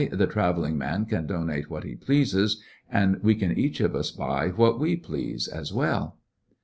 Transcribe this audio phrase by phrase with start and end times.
[0.11, 2.59] "The travelling man can donate what he pleases,
[2.89, 6.17] and we can each of ns buy what we please, as well."